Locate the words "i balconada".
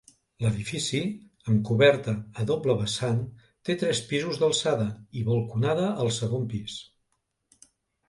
5.21-5.89